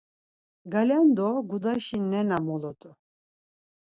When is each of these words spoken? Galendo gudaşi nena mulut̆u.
Galendo 0.73 1.27
gudaşi 1.49 1.97
nena 2.11 2.37
mulut̆u. 2.45 2.91